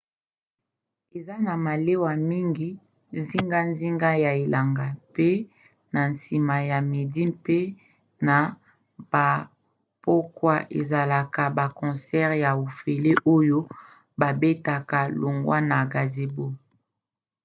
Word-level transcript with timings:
eza 1.17 1.35
na 1.45 1.53
malewa 1.65 2.11
mingi 2.29 2.69
zingazinga 3.27 4.09
ya 4.23 4.31
elanga 4.43 4.85
mpe 5.11 5.29
na 5.93 6.01
nsima 6.11 6.55
ya 6.69 6.77
midi 6.89 7.23
mpe 7.33 7.59
na 8.27 8.35
bapokwa 9.11 10.55
ezalaka 10.79 11.43
na 11.47 11.53
baconcert 11.57 12.33
ya 12.43 12.51
ofele 12.65 13.11
oyo 13.35 13.59
babetaka 14.19 14.97
longwa 15.19 15.57
na 15.69 15.77
gazebo 15.91 16.45